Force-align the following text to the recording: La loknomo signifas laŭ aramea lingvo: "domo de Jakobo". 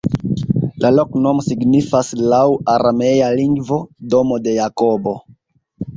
La 0.85 0.89
loknomo 0.99 1.43
signifas 1.47 2.09
laŭ 2.33 2.41
aramea 2.77 3.31
lingvo: 3.41 3.81
"domo 4.15 4.45
de 4.49 4.57
Jakobo". 4.61 5.15